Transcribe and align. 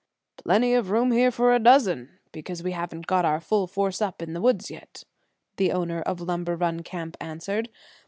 "Plenty 0.37 0.73
of 0.73 0.89
room 0.89 1.11
here 1.11 1.29
for 1.29 1.53
a 1.53 1.59
dozen, 1.59 2.09
because 2.31 2.63
we 2.63 2.71
haven't 2.71 3.05
got 3.05 3.23
our 3.23 3.39
full 3.39 3.67
force 3.67 4.01
up 4.01 4.19
in 4.19 4.33
the 4.33 4.41
woods 4.41 4.71
yet," 4.71 5.03
the 5.57 5.71
owner 5.71 6.01
of 6.01 6.19
Lumber 6.19 6.55
Run 6.55 6.81
Camp 6.81 7.15
answered. 7.21 7.69